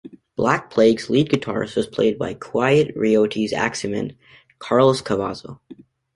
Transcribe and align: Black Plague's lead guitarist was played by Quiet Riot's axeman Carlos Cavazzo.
Black 0.35 0.71
Plague's 0.71 1.11
lead 1.11 1.29
guitarist 1.29 1.75
was 1.75 1.85
played 1.85 2.17
by 2.17 2.33
Quiet 2.33 2.91
Riot's 2.95 3.53
axeman 3.53 4.17
Carlos 4.57 4.99
Cavazzo. 4.99 5.59